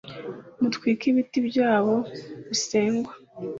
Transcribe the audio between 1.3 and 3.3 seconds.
byabo bisengwa,